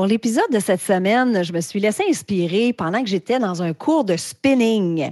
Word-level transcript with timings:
Pour 0.00 0.06
l'épisode 0.06 0.50
de 0.50 0.60
cette 0.60 0.80
semaine, 0.80 1.44
je 1.44 1.52
me 1.52 1.60
suis 1.60 1.78
laissée 1.78 2.04
inspirer 2.08 2.72
pendant 2.72 3.02
que 3.02 3.06
j'étais 3.06 3.38
dans 3.38 3.62
un 3.62 3.74
cours 3.74 4.02
de 4.02 4.16
spinning. 4.16 5.10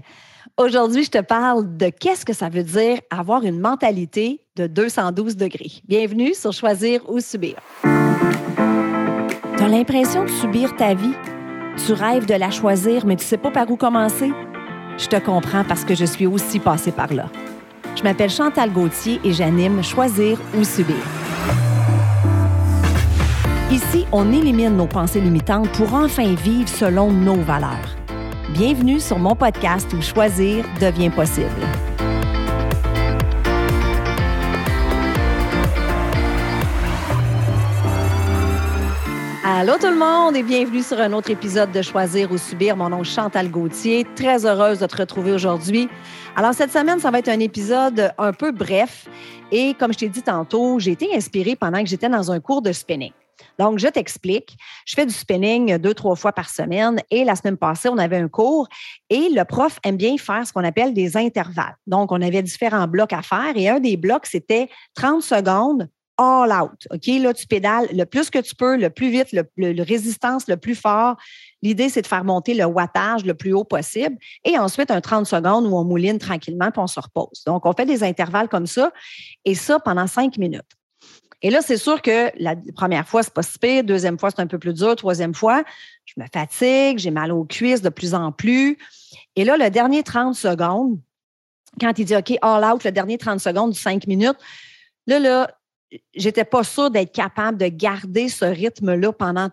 Aujourd'hui, 0.56 1.04
je 1.04 1.10
te 1.10 1.20
parle 1.20 1.76
de 1.76 1.90
qu'est-ce 1.90 2.24
que 2.24 2.32
ça 2.32 2.48
veut 2.48 2.62
dire 2.62 2.98
avoir 3.10 3.42
une 3.42 3.60
mentalité 3.60 4.40
de 4.56 4.66
212 4.66 5.36
degrés. 5.36 5.72
Bienvenue 5.86 6.32
sur 6.32 6.54
Choisir 6.54 7.02
ou 7.06 7.20
Subir. 7.20 7.56
Tu 7.82 9.62
as 9.62 9.68
l'impression 9.68 10.24
de 10.24 10.30
subir 10.30 10.74
ta 10.76 10.94
vie? 10.94 11.12
Tu 11.84 11.92
rêves 11.92 12.24
de 12.24 12.32
la 12.32 12.50
choisir, 12.50 13.04
mais 13.04 13.16
tu 13.16 13.26
sais 13.26 13.36
pas 13.36 13.50
par 13.50 13.70
où 13.70 13.76
commencer? 13.76 14.30
Je 14.96 15.06
te 15.06 15.16
comprends 15.16 15.64
parce 15.64 15.84
que 15.84 15.94
je 15.94 16.06
suis 16.06 16.26
aussi 16.26 16.60
passée 16.60 16.92
par 16.92 17.12
là. 17.12 17.26
Je 17.94 18.02
m'appelle 18.04 18.30
Chantal 18.30 18.72
Gauthier 18.72 19.20
et 19.22 19.34
j'anime 19.34 19.84
Choisir 19.84 20.40
ou 20.58 20.64
Subir. 20.64 20.96
Ici, 23.78 24.06
on 24.10 24.32
élimine 24.32 24.76
nos 24.76 24.88
pensées 24.88 25.20
limitantes 25.20 25.70
pour 25.70 25.94
enfin 25.94 26.34
vivre 26.34 26.68
selon 26.68 27.12
nos 27.12 27.36
valeurs. 27.36 27.94
Bienvenue 28.52 28.98
sur 28.98 29.20
mon 29.20 29.36
podcast 29.36 29.92
où 29.92 30.02
choisir 30.02 30.64
devient 30.80 31.10
possible. 31.10 31.46
Allô 39.44 39.74
tout 39.74 39.86
le 39.86 39.96
monde 39.96 40.34
et 40.34 40.42
bienvenue 40.42 40.82
sur 40.82 40.98
un 40.98 41.12
autre 41.12 41.30
épisode 41.30 41.70
de 41.70 41.80
Choisir 41.80 42.32
ou 42.32 42.36
Subir. 42.36 42.76
Mon 42.76 42.88
nom 42.88 43.02
est 43.02 43.04
Chantal 43.04 43.48
Gauthier. 43.48 44.04
Très 44.16 44.44
heureuse 44.44 44.80
de 44.80 44.86
te 44.86 44.96
retrouver 44.96 45.30
aujourd'hui. 45.30 45.88
Alors 46.34 46.52
cette 46.52 46.72
semaine, 46.72 46.98
ça 46.98 47.12
va 47.12 47.20
être 47.20 47.28
un 47.28 47.38
épisode 47.38 48.12
un 48.18 48.32
peu 48.32 48.50
bref 48.50 49.06
et 49.52 49.74
comme 49.74 49.92
je 49.92 49.98
t'ai 49.98 50.08
dit 50.08 50.22
tantôt, 50.22 50.80
j'ai 50.80 50.90
été 50.90 51.14
inspirée 51.14 51.54
pendant 51.54 51.80
que 51.80 51.88
j'étais 51.88 52.08
dans 52.08 52.32
un 52.32 52.40
cours 52.40 52.60
de 52.60 52.72
spinning. 52.72 53.12
Donc, 53.58 53.78
je 53.78 53.88
t'explique. 53.88 54.56
Je 54.86 54.94
fais 54.94 55.06
du 55.06 55.14
spinning 55.14 55.78
deux, 55.78 55.94
trois 55.94 56.16
fois 56.16 56.32
par 56.32 56.48
semaine 56.48 57.00
et 57.10 57.24
la 57.24 57.36
semaine 57.36 57.56
passée, 57.56 57.88
on 57.88 57.98
avait 57.98 58.16
un 58.16 58.28
cours 58.28 58.68
et 59.10 59.28
le 59.30 59.44
prof 59.44 59.78
aime 59.84 59.96
bien 59.96 60.16
faire 60.18 60.46
ce 60.46 60.52
qu'on 60.52 60.64
appelle 60.64 60.94
des 60.94 61.16
intervalles. 61.16 61.76
Donc, 61.86 62.12
on 62.12 62.20
avait 62.22 62.42
différents 62.42 62.86
blocs 62.86 63.12
à 63.12 63.22
faire 63.22 63.52
et 63.56 63.68
un 63.68 63.80
des 63.80 63.96
blocs, 63.96 64.26
c'était 64.26 64.68
30 64.94 65.22
secondes 65.22 65.88
all 66.18 66.52
out. 66.52 66.86
OK? 66.90 67.06
Là, 67.06 67.32
tu 67.32 67.46
pédales 67.46 67.88
le 67.92 68.04
plus 68.04 68.28
que 68.28 68.40
tu 68.40 68.54
peux, 68.54 68.76
le 68.76 68.90
plus 68.90 69.10
vite, 69.10 69.28
le, 69.32 69.82
résistance 69.82 70.48
le 70.48 70.56
plus 70.56 70.74
fort. 70.74 71.16
L'idée, 71.62 71.88
c'est 71.88 72.02
de 72.02 72.06
faire 72.06 72.24
monter 72.24 72.54
le 72.54 72.64
wattage 72.64 73.24
le 73.24 73.34
plus 73.34 73.52
haut 73.52 73.64
possible. 73.64 74.16
Et 74.44 74.58
ensuite, 74.58 74.90
un 74.90 75.00
30 75.00 75.26
secondes 75.26 75.66
où 75.66 75.76
on 75.76 75.84
mouline 75.84 76.18
tranquillement 76.18 76.70
puis 76.70 76.80
on 76.80 76.86
se 76.86 77.00
repose. 77.00 77.44
Donc, 77.46 77.64
on 77.64 77.72
fait 77.72 77.86
des 77.86 78.02
intervalles 78.02 78.48
comme 78.48 78.66
ça 78.66 78.92
et 79.44 79.54
ça 79.54 79.78
pendant 79.78 80.06
cinq 80.06 80.36
minutes. 80.36 80.77
Et 81.42 81.50
là, 81.50 81.60
c'est 81.62 81.76
sûr 81.76 82.02
que 82.02 82.30
la 82.42 82.56
première 82.74 83.06
fois, 83.06 83.22
c'est 83.22 83.32
pas 83.32 83.42
si. 83.42 83.82
Deuxième 83.82 84.18
fois, 84.18 84.30
c'est 84.30 84.40
un 84.40 84.46
peu 84.46 84.58
plus 84.58 84.74
dur. 84.74 84.96
Troisième 84.96 85.34
fois, 85.34 85.62
je 86.04 86.14
me 86.16 86.26
fatigue, 86.32 86.98
j'ai 86.98 87.10
mal 87.10 87.30
aux 87.30 87.44
cuisses 87.44 87.82
de 87.82 87.90
plus 87.90 88.14
en 88.14 88.32
plus. 88.32 88.76
Et 89.36 89.44
là, 89.44 89.56
le 89.56 89.70
dernier 89.70 90.02
30 90.02 90.34
secondes, 90.34 90.98
quand 91.80 91.96
il 91.98 92.04
dit 92.04 92.16
OK, 92.16 92.36
all 92.42 92.64
out, 92.64 92.82
le 92.84 92.90
dernier 92.90 93.18
30 93.18 93.38
secondes, 93.38 93.74
5 93.74 94.06
minutes, 94.08 94.36
là, 95.06 95.20
là, 95.20 95.50
j'étais 96.14 96.44
pas 96.44 96.64
sûre 96.64 96.90
d'être 96.90 97.12
capable 97.12 97.56
de 97.56 97.68
garder 97.68 98.28
ce 98.28 98.44
rythme-là 98.44 99.12
pendant 99.12 99.48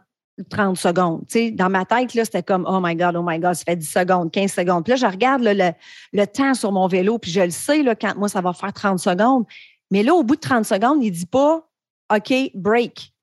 30 0.50 0.78
secondes. 0.78 1.24
Tu 1.28 1.52
dans 1.52 1.70
ma 1.70 1.86
tête, 1.86 2.16
là, 2.16 2.26
c'était 2.26 2.44
comme 2.44 2.66
Oh 2.68 2.80
my 2.82 2.96
God, 2.96 3.16
oh 3.16 3.24
my 3.24 3.40
God, 3.40 3.54
ça 3.54 3.64
fait 3.64 3.76
10 3.76 3.90
secondes, 3.90 4.32
15 4.32 4.52
secondes. 4.52 4.84
Puis 4.84 4.92
là, 4.92 4.96
je 4.98 5.06
regarde 5.06 5.44
le, 5.44 5.72
le, 6.14 6.26
temps 6.26 6.56
sur 6.56 6.72
mon 6.72 6.88
vélo, 6.88 7.20
puis 7.20 7.32
je 7.32 7.42
le 7.42 7.52
sais 7.52 7.84
là, 7.84 7.96
quand 7.96 8.16
moi, 8.16 8.28
ça 8.28 8.42
va 8.42 8.54
faire 8.54 8.74
30 8.74 9.00
secondes. 9.00 9.46
Mais 9.92 10.04
là, 10.04 10.14
au 10.16 10.24
bout 10.24 10.36
de 10.36 10.42
30 10.42 10.66
secondes, 10.66 11.04
il 11.04 11.12
dit 11.12 11.28
pas 11.28 11.66
OK, 12.14 12.34
break. 12.54 13.14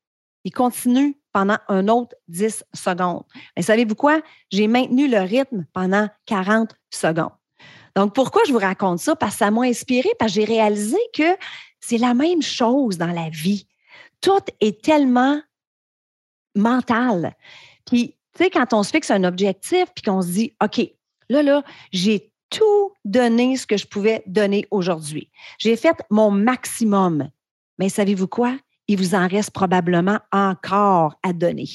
Il 0.44 0.52
continue 0.52 1.16
pendant 1.32 1.58
un 1.68 1.88
autre 1.88 2.14
10 2.28 2.64
secondes. 2.74 3.24
Mais 3.56 3.62
savez-vous 3.62 3.94
quoi? 3.94 4.20
J'ai 4.50 4.66
maintenu 4.66 5.08
le 5.08 5.20
rythme 5.20 5.66
pendant 5.72 6.08
40 6.26 6.74
secondes. 6.90 7.30
Donc, 7.94 8.14
pourquoi 8.14 8.42
je 8.46 8.52
vous 8.52 8.58
raconte 8.58 8.98
ça? 8.98 9.14
Parce 9.16 9.34
que 9.34 9.38
ça 9.38 9.50
m'a 9.50 9.62
inspiré, 9.62 10.08
parce 10.18 10.32
que 10.32 10.40
j'ai 10.40 10.44
réalisé 10.44 10.98
que 11.14 11.36
c'est 11.80 11.98
la 11.98 12.14
même 12.14 12.42
chose 12.42 12.98
dans 12.98 13.12
la 13.12 13.28
vie. 13.28 13.66
Tout 14.20 14.40
est 14.60 14.82
tellement 14.82 15.40
mental. 16.54 17.36
Puis, 17.86 18.16
tu 18.36 18.44
sais, 18.44 18.50
quand 18.50 18.72
on 18.72 18.82
se 18.82 18.90
fixe 18.90 19.10
un 19.10 19.24
objectif, 19.24 19.86
puis 19.94 20.02
qu'on 20.02 20.22
se 20.22 20.28
dit, 20.28 20.56
OK, 20.62 20.80
là, 21.28 21.42
là, 21.42 21.62
j'ai 21.92 22.32
tout 22.50 22.92
donné 23.04 23.56
ce 23.56 23.66
que 23.66 23.76
je 23.76 23.86
pouvais 23.86 24.22
donner 24.26 24.66
aujourd'hui. 24.70 25.30
J'ai 25.58 25.76
fait 25.76 25.96
mon 26.10 26.30
maximum. 26.30 27.30
Mais 27.78 27.88
savez-vous 27.88 28.28
quoi? 28.28 28.56
Il 28.88 28.98
vous 28.98 29.14
en 29.14 29.28
reste 29.28 29.50
probablement 29.50 30.18
encore 30.32 31.14
à 31.22 31.32
donner. 31.32 31.68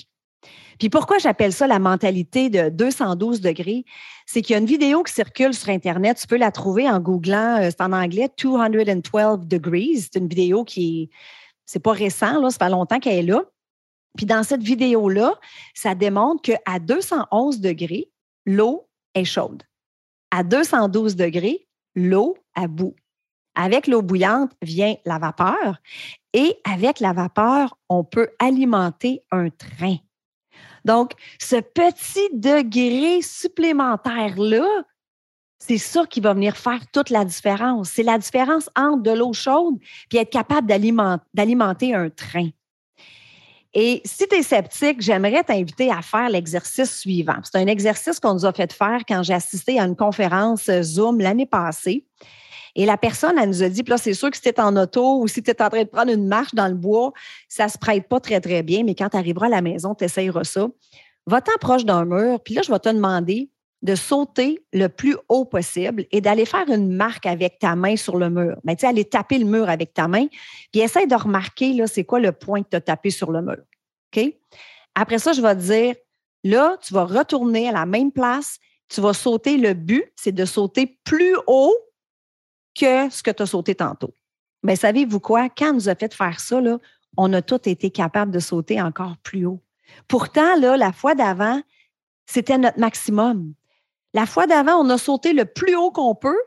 Puis 0.80 0.90
pourquoi 0.90 1.18
j'appelle 1.18 1.54
ça 1.54 1.66
la 1.66 1.80
mentalité 1.80 2.50
de 2.50 2.70
212 2.70 3.42
degrés? 3.42 3.84
C'est 4.26 4.42
qu'il 4.42 4.54
y 4.54 4.56
a 4.56 4.60
une 4.60 4.68
vidéo 4.68 5.04
qui 5.04 5.14
circule 5.14 5.54
sur 5.54 5.70
Internet. 5.70 6.18
Tu 6.20 6.28
peux 6.28 6.38
la 6.38 6.52
trouver 6.52 6.90
en 6.90 7.00
googlant, 7.00 7.62
euh, 7.62 7.70
c'est 7.72 7.82
en 7.82 7.94
anglais, 7.94 8.30
212 8.38 9.48
degrees. 9.48 10.02
C'est 10.02 10.20
une 10.20 10.28
vidéo 10.28 10.64
qui 10.64 11.04
est, 11.04 11.10
c'est 11.66 11.80
pas 11.80 11.94
récent, 11.94 12.40
là, 12.42 12.50
c'est 12.50 12.60
pas 12.60 12.70
longtemps 12.70 13.00
qu'elle 13.00 13.18
est 13.18 13.24
là. 13.24 13.44
Puis 14.16 14.26
dans 14.26 14.44
cette 14.44 14.64
vidéo-là, 14.64 15.34
ça 15.74 15.96
démontre 15.96 16.42
qu'à 16.42 16.80
211 16.80 17.60
degrés, 17.60 18.10
l'eau 18.46 18.88
est 19.14 19.26
chaude. 19.26 19.64
À 20.32 20.44
212 20.44 21.16
degrés, 21.16 21.68
l'eau 21.96 22.38
a 22.56 22.68
bout. 22.68 22.96
Avec 23.60 23.88
l'eau 23.88 24.04
bouillante 24.04 24.52
vient 24.62 24.96
la 25.04 25.18
vapeur 25.18 25.82
et 26.32 26.56
avec 26.64 27.00
la 27.00 27.12
vapeur, 27.12 27.76
on 27.90 28.04
peut 28.04 28.30
alimenter 28.38 29.24
un 29.32 29.50
train. 29.50 29.98
Donc, 30.86 31.14
ce 31.40 31.56
petit 31.56 32.30
degré 32.34 33.24
supplémentaire-là, 33.24 34.68
c'est 35.58 35.80
ça 35.80 36.06
qui 36.06 36.22
va 36.22 36.36
venir 36.36 36.56
faire 36.56 36.82
toute 36.94 37.10
la 37.10 37.26
différence. 37.26 37.90
C'est 37.90 38.04
la 38.04 38.20
différence 38.20 38.70
entre 38.76 39.02
de 39.02 39.12
l'eau 39.12 39.34
chaude 39.34 39.80
et 40.14 40.18
être 40.18 40.30
capable 40.30 40.68
d'alimenter 40.68 41.96
un 41.96 42.10
train. 42.12 42.50
Et 43.74 44.02
si 44.06 44.28
tu 44.28 44.36
es 44.36 44.44
sceptique, 44.44 45.02
j'aimerais 45.02 45.44
t'inviter 45.44 45.92
à 45.92 46.04
faire 46.04 46.30
l'exercice 46.30 47.00
suivant. 47.00 47.38
C'est 47.44 47.58
un 47.58 47.68
exercice 47.68 48.20
qu'on 48.20 48.36
nous 48.36 48.46
a 48.46 48.54
fait 48.54 48.72
faire 48.72 49.02
quand 49.08 49.24
j'ai 49.24 49.34
assisté 49.34 49.80
à 49.80 49.86
une 49.86 49.96
conférence 49.96 50.70
Zoom 50.82 51.20
l'année 51.20 51.48
passée. 51.48 52.06
Et 52.78 52.86
la 52.86 52.96
personne, 52.96 53.40
elle 53.40 53.50
nous 53.50 53.64
a 53.64 53.70
dit, 53.70 53.82
puis 53.82 53.90
là, 53.90 53.98
c'est 53.98 54.14
sûr 54.14 54.30
que 54.30 54.38
si 54.38 54.44
tu 54.44 54.50
es 54.50 54.60
en 54.60 54.78
auto 54.78 55.20
ou 55.20 55.28
si 55.28 55.42
tu 55.42 55.50
es 55.50 55.62
en 55.64 55.70
train 55.70 55.84
de 55.84 55.90
prendre 55.90 56.12
une 56.12 56.28
marche 56.28 56.54
dans 56.54 56.68
le 56.68 56.76
bois, 56.76 57.12
ça 57.50 57.66
ne 57.66 57.70
se 57.70 57.78
prête 57.80 58.08
pas 58.08 58.20
très, 58.20 58.40
très 58.40 58.62
bien, 58.62 58.84
mais 58.84 58.94
quand 58.94 59.10
tu 59.10 59.18
arriveras 59.18 59.48
à 59.48 59.50
la 59.50 59.62
maison, 59.62 59.96
tu 59.96 60.06
essayeras 60.06 60.44
ça. 60.44 60.68
Va-t'en 61.26 61.58
proche 61.60 61.86
d'un 61.86 62.06
mur, 62.06 62.40
puis 62.40 62.54
là, 62.54 62.62
je 62.62 62.72
vais 62.72 62.78
te 62.78 62.90
demander 62.90 63.50
de 63.82 63.96
sauter 63.96 64.64
le 64.74 64.90
plus 64.90 65.18
haut 65.28 65.44
possible 65.44 66.06
et 66.12 66.22
d'aller 66.22 66.46
faire 66.46 66.70
une 66.70 66.96
marque 66.96 67.26
avec 67.26 67.58
ta 67.58 67.76
main 67.76 67.96
sur 67.96 68.16
le 68.18 68.30
mur. 68.30 68.58
Mais 68.64 68.76
tu 68.76 68.82
sais, 68.82 68.88
aller 68.88 69.06
taper 69.06 69.40
le 69.40 69.46
mur 69.46 69.70
avec 69.70 69.96
ta 69.96 70.08
main, 70.08 70.28
puis 70.72 70.82
essaye 70.82 71.08
de 71.08 71.16
remarquer, 71.16 71.74
là, 71.74 71.88
c'est 71.88 72.04
quoi 72.04 72.20
le 72.20 72.32
point 72.32 72.62
que 72.62 72.70
tu 72.70 72.78
as 72.78 72.82
tapé 72.82 73.10
sur 73.10 73.32
le 73.32 73.42
mur. 73.42 73.58
OK? 74.16 74.36
Après 74.94 75.18
ça, 75.18 75.34
je 75.34 75.42
vais 75.42 75.56
te 75.56 75.62
dire, 75.62 75.96
là, 76.44 76.78
tu 76.82 76.94
vas 76.94 77.06
retourner 77.06 77.70
à 77.70 77.72
la 77.72 77.88
même 77.88 78.12
place, 78.12 78.60
tu 78.88 79.02
vas 79.02 79.14
sauter. 79.14 79.58
Le 79.58 79.74
but, 79.74 80.06
c'est 80.16 80.32
de 80.32 80.46
sauter 80.46 81.00
plus 81.04 81.36
haut 81.48 81.74
que 82.78 83.10
ce 83.10 83.24
que 83.24 83.32
tu 83.32 83.44
as 83.44 83.48
sauté 83.48 83.76
tantôt. 83.76 84.14
Mais 84.64 84.76
savez-vous 84.76 85.20
quoi? 85.20 85.50
Quand 85.50 85.74
nous 85.74 85.90
a 85.90 85.96
fait 85.96 86.14
faire 86.14 86.40
ça, 86.40 86.60
on 87.18 87.34
a 87.34 87.42
tous 87.42 87.70
été 87.70 87.90
capables 87.90 88.32
de 88.32 88.40
sauter 88.40 88.82
encore 88.82 89.18
plus 89.24 89.46
haut. 89.46 89.62
Pourtant, 90.08 90.56
là, 90.60 90.78
la 90.78 90.92
fois 90.92 91.16
d'avant, 91.16 91.62
c'était 92.26 92.58
notre 92.58 92.80
maximum. 92.80 93.54
La 94.14 94.26
fois 94.26 94.48
d'avant, 94.48 94.76
on 94.76 94.90
a 94.90 94.98
sauté 94.98 95.34
le 95.34 95.46
plus 95.46 95.76
haut 95.76 95.92
qu'on 95.92 96.16
peut, 96.16 96.40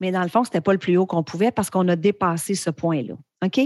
mais 0.00 0.12
dans 0.12 0.22
le 0.22 0.28
fond, 0.28 0.44
ce 0.44 0.50
n'était 0.50 0.60
pas 0.60 0.72
le 0.72 0.78
plus 0.78 0.96
haut 0.96 1.06
qu'on 1.06 1.22
pouvait 1.22 1.50
parce 1.50 1.70
qu'on 1.70 1.88
a 1.88 1.96
dépassé 1.96 2.54
ce 2.54 2.70
point-là. 2.70 3.14
OK? 3.44 3.60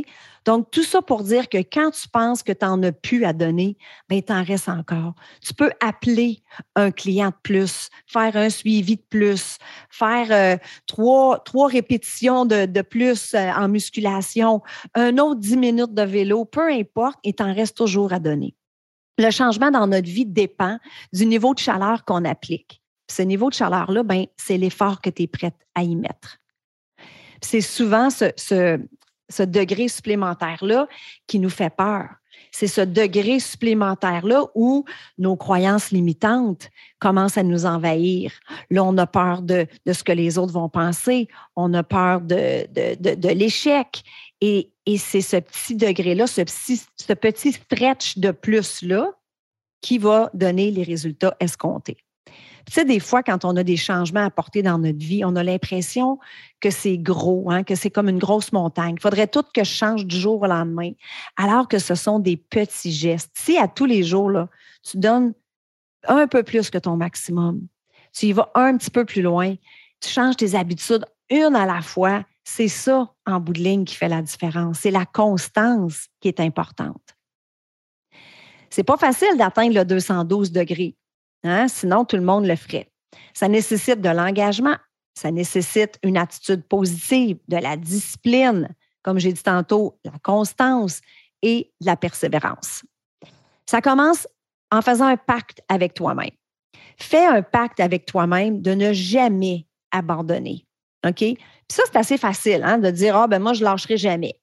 Donc, 0.44 0.70
tout 0.70 0.82
ça 0.82 1.02
pour 1.02 1.22
dire 1.22 1.48
que 1.48 1.58
quand 1.58 1.90
tu 1.90 2.08
penses 2.08 2.42
que 2.42 2.52
tu 2.52 2.64
n'en 2.64 2.82
as 2.82 2.92
plus 2.92 3.24
à 3.24 3.32
donner, 3.32 3.76
bien, 4.08 4.20
tu 4.20 4.32
en 4.32 4.42
restes 4.42 4.68
encore. 4.68 5.14
Tu 5.42 5.54
peux 5.54 5.70
appeler 5.84 6.42
un 6.76 6.90
client 6.90 7.28
de 7.28 7.36
plus, 7.42 7.88
faire 8.06 8.36
un 8.36 8.50
suivi 8.50 8.96
de 8.96 9.02
plus, 9.08 9.58
faire 9.90 10.26
euh, 10.30 10.56
trois, 10.86 11.40
trois 11.40 11.68
répétitions 11.68 12.46
de, 12.46 12.82
plus 12.82 13.34
euh, 13.34 13.50
en 13.52 13.68
musculation, 13.68 14.62
un 14.94 15.18
autre 15.18 15.40
dix 15.40 15.56
minutes 15.56 15.94
de 15.94 16.02
vélo, 16.02 16.44
peu 16.44 16.70
importe, 16.72 17.18
et 17.22 17.32
tu 17.32 17.42
en 17.42 17.54
restes 17.54 17.76
toujours 17.76 18.12
à 18.12 18.18
donner. 18.18 18.54
Le 19.18 19.30
changement 19.30 19.70
dans 19.70 19.86
notre 19.86 20.08
vie 20.08 20.26
dépend 20.26 20.78
du 21.12 21.26
niveau 21.26 21.54
de 21.54 21.58
chaleur 21.58 22.04
qu'on 22.04 22.24
applique. 22.24 22.79
Ce 23.10 23.22
niveau 23.22 23.48
de 23.48 23.54
chaleur-là, 23.54 24.02
ben, 24.02 24.26
c'est 24.36 24.56
l'effort 24.56 25.00
que 25.00 25.10
tu 25.10 25.22
es 25.22 25.26
prête 25.26 25.56
à 25.74 25.82
y 25.82 25.96
mettre. 25.96 26.38
C'est 27.42 27.60
souvent 27.60 28.08
ce, 28.10 29.44
degré 29.44 29.88
supplémentaire-là 29.88 30.86
qui 31.26 31.38
nous 31.38 31.50
fait 31.50 31.74
peur. 31.74 32.08
C'est 32.52 32.66
ce 32.66 32.80
degré 32.80 33.38
supplémentaire-là 33.38 34.44
où 34.54 34.84
nos 35.18 35.36
croyances 35.36 35.90
limitantes 35.90 36.68
commencent 36.98 37.38
à 37.38 37.42
nous 37.42 37.64
envahir. 37.64 38.32
Là, 38.70 38.84
on 38.84 38.96
a 38.98 39.06
peur 39.06 39.42
de, 39.42 39.66
ce 39.86 40.02
que 40.02 40.12
les 40.12 40.36
autres 40.36 40.52
vont 40.52 40.68
penser, 40.68 41.28
on 41.56 41.72
a 41.74 41.82
peur 41.82 42.20
de, 42.20 43.28
l'échec. 43.32 44.02
Et, 44.40 44.72
c'est 44.98 45.20
ce 45.20 45.36
petit 45.36 45.76
degré-là, 45.76 46.26
ce 46.26 46.42
petit 46.42 47.52
stretch 47.52 48.18
de 48.18 48.30
plus-là 48.32 49.12
qui 49.80 49.98
va 49.98 50.30
donner 50.34 50.70
les 50.70 50.82
résultats 50.82 51.36
escomptés. 51.40 51.98
Tu 52.66 52.74
sais, 52.74 52.84
des 52.84 53.00
fois, 53.00 53.22
quand 53.22 53.44
on 53.44 53.56
a 53.56 53.64
des 53.64 53.76
changements 53.76 54.20
à 54.20 54.26
apporter 54.26 54.62
dans 54.62 54.78
notre 54.78 54.98
vie, 54.98 55.24
on 55.24 55.34
a 55.34 55.42
l'impression 55.42 56.18
que 56.60 56.70
c'est 56.70 56.98
gros, 56.98 57.50
hein, 57.50 57.64
que 57.64 57.74
c'est 57.74 57.90
comme 57.90 58.08
une 58.08 58.18
grosse 58.18 58.52
montagne. 58.52 58.94
Il 58.96 59.00
faudrait 59.00 59.26
tout 59.26 59.42
que 59.54 59.64
je 59.64 59.70
change 59.70 60.06
du 60.06 60.16
jour 60.16 60.42
au 60.42 60.46
lendemain, 60.46 60.92
alors 61.36 61.66
que 61.66 61.78
ce 61.78 61.94
sont 61.94 62.18
des 62.18 62.36
petits 62.36 62.92
gestes. 62.92 63.32
Si 63.34 63.58
à 63.58 63.66
tous 63.66 63.86
les 63.86 64.02
jours, 64.02 64.30
là, 64.30 64.48
tu 64.82 64.98
donnes 64.98 65.32
un 66.06 66.26
peu 66.26 66.42
plus 66.42 66.70
que 66.70 66.78
ton 66.78 66.96
maximum, 66.96 67.66
tu 68.12 68.26
y 68.26 68.32
vas 68.32 68.50
un 68.54 68.76
petit 68.76 68.90
peu 68.90 69.04
plus 69.04 69.22
loin, 69.22 69.54
tu 70.00 70.08
changes 70.08 70.36
tes 70.36 70.54
habitudes 70.54 71.04
une 71.30 71.56
à 71.56 71.66
la 71.66 71.80
fois, 71.80 72.24
c'est 72.44 72.68
ça, 72.68 73.12
en 73.26 73.40
bout 73.40 73.52
de 73.52 73.60
ligne, 73.60 73.84
qui 73.84 73.94
fait 73.94 74.08
la 74.08 74.22
différence. 74.22 74.80
C'est 74.80 74.90
la 74.90 75.06
constance 75.06 76.08
qui 76.20 76.28
est 76.28 76.40
importante. 76.40 77.16
C'est 78.70 78.84
pas 78.84 78.96
facile 78.96 79.36
d'atteindre 79.36 79.74
le 79.74 79.84
212 79.84 80.52
degrés. 80.52 80.96
Hein? 81.44 81.68
Sinon, 81.68 82.04
tout 82.04 82.16
le 82.16 82.22
monde 82.22 82.46
le 82.46 82.56
ferait. 82.56 82.90
Ça 83.34 83.48
nécessite 83.48 84.00
de 84.00 84.08
l'engagement, 84.08 84.76
ça 85.14 85.30
nécessite 85.30 85.98
une 86.02 86.16
attitude 86.16 86.62
positive, 86.66 87.38
de 87.48 87.56
la 87.56 87.76
discipline, 87.76 88.68
comme 89.02 89.18
j'ai 89.18 89.32
dit 89.32 89.42
tantôt, 89.42 89.98
la 90.04 90.18
constance 90.22 91.00
et 91.42 91.72
la 91.80 91.96
persévérance. 91.96 92.84
Ça 93.66 93.80
commence 93.80 94.26
en 94.70 94.82
faisant 94.82 95.06
un 95.06 95.16
pacte 95.16 95.62
avec 95.68 95.94
toi-même. 95.94 96.30
Fais 96.96 97.24
un 97.24 97.42
pacte 97.42 97.80
avec 97.80 98.06
toi-même 98.06 98.60
de 98.60 98.72
ne 98.72 98.92
jamais 98.92 99.66
abandonner. 99.90 100.66
OK? 101.06 101.16
Puis 101.16 101.38
ça, 101.68 101.82
c'est 101.86 101.96
assez 101.96 102.18
facile 102.18 102.62
hein, 102.62 102.78
de 102.78 102.90
dire 102.90 103.16
Ah, 103.16 103.26
ben 103.26 103.40
moi, 103.40 103.52
je 103.52 103.64
lâcherai 103.64 103.96
jamais. 103.96 104.34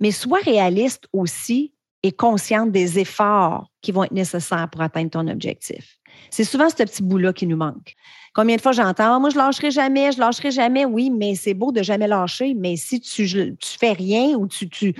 Mais 0.00 0.10
sois 0.10 0.40
réaliste 0.40 1.08
aussi 1.12 1.74
et 2.02 2.12
consciente 2.12 2.72
des 2.72 2.98
efforts 2.98 3.70
qui 3.82 3.92
vont 3.92 4.04
être 4.04 4.12
nécessaires 4.12 4.68
pour 4.70 4.80
atteindre 4.80 5.10
ton 5.10 5.28
objectif. 5.28 5.98
C'est 6.30 6.44
souvent 6.44 6.68
ce 6.68 6.76
petit 6.76 7.02
bout-là 7.02 7.32
qui 7.32 7.46
nous 7.46 7.56
manque. 7.56 7.94
Combien 8.34 8.56
de 8.56 8.60
fois 8.60 8.72
j'entends, 8.72 9.18
moi, 9.20 9.30
je 9.30 9.36
lâcherai 9.36 9.70
jamais, 9.70 10.12
je 10.12 10.18
lâcherai 10.18 10.50
jamais. 10.50 10.84
Oui, 10.84 11.10
mais 11.10 11.34
c'est 11.34 11.54
beau 11.54 11.72
de 11.72 11.82
jamais 11.82 12.06
lâcher, 12.06 12.54
mais 12.54 12.76
si 12.76 13.00
tu 13.00 13.22
ne 13.22 13.54
fais 13.60 13.92
rien 13.92 14.36
ou 14.36 14.46
tu 14.46 14.66
ne 14.86 14.92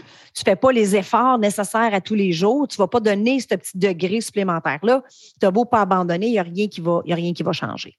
fais 0.45 0.57
pas 0.57 0.73
les 0.73 0.97
efforts 0.97 1.39
nécessaires 1.39 1.95
à 1.95 2.01
tous 2.01 2.15
les 2.15 2.33
jours, 2.33 2.67
tu 2.67 2.81
ne 2.81 2.85
vas 2.85 2.89
pas 2.89 3.01
donner 3.01 3.39
ce 3.41 3.47
petit 3.47 3.79
degré 3.79 4.21
supplémentaire-là, 4.21 5.03
tu 5.41 5.47
as 5.47 5.51
beau 5.51 5.65
pas 5.65 5.83
abandonner, 5.83 6.27
il 6.27 6.31
n'y 6.31 6.37
va, 6.37 6.43
a 6.43 7.15
rien 7.15 7.33
qui 7.33 7.43
va 7.43 7.53
changer. 7.53 7.97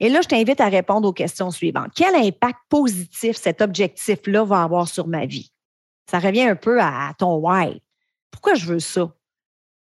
Et 0.00 0.08
là, 0.08 0.20
je 0.20 0.28
t'invite 0.28 0.60
à 0.60 0.68
répondre 0.68 1.06
aux 1.08 1.12
questions 1.12 1.50
suivantes. 1.50 1.92
Quel 1.94 2.14
impact 2.16 2.58
positif 2.68 3.36
cet 3.36 3.60
objectif-là 3.60 4.42
va 4.42 4.62
avoir 4.62 4.88
sur 4.88 5.06
ma 5.06 5.26
vie? 5.26 5.51
Ça 6.06 6.18
revient 6.18 6.42
un 6.42 6.56
peu 6.56 6.80
à 6.80 7.12
ton 7.18 7.36
why. 7.36 7.82
Pourquoi 8.30 8.54
je 8.54 8.66
veux 8.66 8.80
ça? 8.80 9.12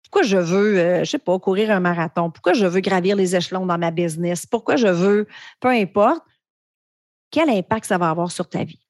Pourquoi 0.05 0.23
je 0.23 0.37
veux, 0.37 0.79
euh, 0.79 0.95
je 0.97 1.01
ne 1.01 1.05
sais 1.05 1.19
pas, 1.19 1.39
courir 1.39 1.71
un 1.71 1.81
marathon? 1.81 2.31
Pourquoi 2.31 2.53
je 2.53 2.65
veux 2.65 2.81
gravir 2.81 3.17
les 3.17 3.35
échelons 3.35 3.67
dans 3.67 3.77
ma 3.77 3.91
business? 3.91 4.47
Pourquoi 4.47 4.77
je 4.77 4.87
veux, 4.87 5.27
peu 5.61 5.69
importe, 5.69 6.23
quel 7.31 7.51
impact 7.51 7.87
ça 7.87 7.99
va 7.99 8.11
avoir 8.11 8.31
sur 8.31 8.49
ta 8.49 8.63
vie? 8.63 8.81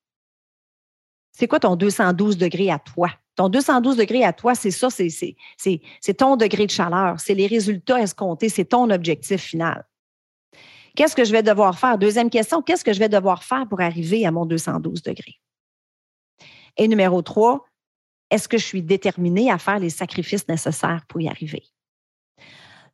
C'est 1.33 1.49
quoi 1.49 1.61
ton 1.61 1.75
212 1.77 2.37
degrés 2.37 2.71
à 2.71 2.79
toi? 2.79 3.11
Ton 3.35 3.49
212 3.49 3.97
degrés 3.97 4.25
à 4.25 4.33
toi, 4.33 4.55
c'est 4.55 4.71
ça, 4.71 4.89
c'est 4.91 6.15
ton 6.17 6.37
degré 6.37 6.67
de 6.67 6.71
chaleur, 6.71 7.21
c'est 7.21 7.35
les 7.35 7.47
résultats 7.47 8.01
escomptés, 8.01 8.49
c'est 8.49 8.65
ton 8.65 8.89
objectif 8.91 9.43
final. 9.43 9.85
Qu'est-ce 10.95 11.15
que 11.15 11.25
je 11.25 11.33
vais 11.33 11.43
devoir 11.43 11.79
faire? 11.79 11.99
Deuxième 11.99 12.31
question, 12.31 12.63
qu'est-ce 12.63 12.85
que 12.85 12.95
je 12.95 12.99
vais 12.99 13.11
devoir 13.11 13.45
faire 13.45 13.69
pour 13.69 13.83
arriver 13.83 14.27
à 14.27 14.31
mon 14.31 14.47
212 14.47 15.03
degrés? 15.03 15.39
Et 16.77 16.89
numéro 16.89 17.23
trois, 17.23 17.67
est-ce 18.31 18.49
que 18.49 18.59
je 18.59 18.65
suis 18.65 18.83
déterminée 18.83 19.51
à 19.51 19.59
faire 19.59 19.79
les 19.79 19.91
sacrifices 19.91 20.49
nécessaires 20.49 21.05
pour 21.09 21.21
y 21.21 21.29
arriver? 21.29 21.63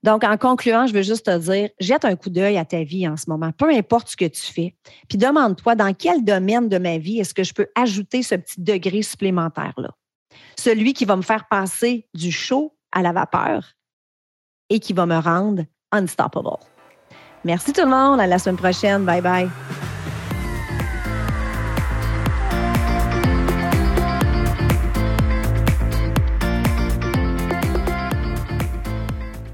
Donc, 0.02 0.25
en 0.25 0.37
concluant, 0.37 0.87
je 0.87 0.93
veux 0.93 1.02
juste 1.02 1.26
te 1.26 1.38
dire, 1.38 1.70
jette 1.79 2.05
un 2.05 2.17
coup 2.17 2.29
d'œil 2.29 2.58
à 2.58 2.64
ta 2.64 2.82
vie 2.82 3.06
en 3.06 3.17
ce 3.17 3.31
moment, 3.31 3.52
peu 3.52 3.70
importe 3.70 4.08
ce 4.08 4.17
que 4.17 4.25
tu 4.25 4.43
fais, 4.43 4.75
puis 5.08 5.17
demande-toi 5.17 5.76
dans 5.76 5.94
quel 5.94 6.25
domaine 6.25 6.69
de 6.69 6.79
ma 6.79 6.99
vie 6.99 7.20
est-ce 7.20 7.34
que 7.34 7.44
je 7.44 7.55
peux 7.55 7.69
ajouter 7.76 8.25
ce 8.25 8.34
petit 8.34 8.61
degré 8.61 9.02
supplémentaire-là? 9.02 9.90
Celui 10.58 10.93
qui 10.93 11.05
va 11.05 11.17
me 11.17 11.23
faire 11.23 11.46
passer 11.49 12.08
du 12.14 12.32
chaud 12.32 12.76
à 12.90 13.02
la 13.02 13.12
vapeur 13.12 13.75
et 14.70 14.81
qui 14.81 14.93
va 14.93 15.06
me 15.06 15.19
rendre 15.19 15.64
unstoppable. 15.93 16.58
Merci 17.44 17.73
tout 17.73 17.82
le 17.82 17.90
monde, 17.90 18.20
à 18.20 18.26
la 18.26 18.38
semaine 18.38 18.56
prochaine. 18.56 19.05
Bye 19.05 19.20
bye. 19.20 19.49